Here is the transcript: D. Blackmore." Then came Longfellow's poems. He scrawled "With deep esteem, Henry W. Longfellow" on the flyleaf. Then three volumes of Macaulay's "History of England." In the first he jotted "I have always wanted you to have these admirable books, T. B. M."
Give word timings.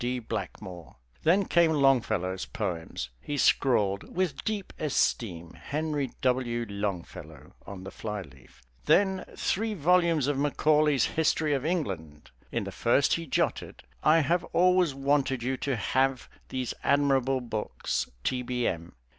D. 0.03 0.17
Blackmore." 0.17 0.95
Then 1.21 1.45
came 1.45 1.71
Longfellow's 1.73 2.47
poems. 2.47 3.11
He 3.21 3.37
scrawled 3.37 4.11
"With 4.15 4.43
deep 4.43 4.73
esteem, 4.79 5.51
Henry 5.53 6.09
W. 6.23 6.65
Longfellow" 6.67 7.53
on 7.67 7.83
the 7.83 7.91
flyleaf. 7.91 8.63
Then 8.85 9.23
three 9.37 9.75
volumes 9.75 10.25
of 10.25 10.39
Macaulay's 10.39 11.05
"History 11.05 11.53
of 11.53 11.63
England." 11.67 12.31
In 12.51 12.63
the 12.63 12.71
first 12.71 13.13
he 13.13 13.27
jotted 13.27 13.83
"I 14.01 14.21
have 14.21 14.43
always 14.45 14.95
wanted 14.95 15.43
you 15.43 15.55
to 15.57 15.75
have 15.75 16.27
these 16.49 16.73
admirable 16.83 17.39
books, 17.39 18.09
T. 18.23 18.41
B. 18.41 18.65
M." 18.67 18.93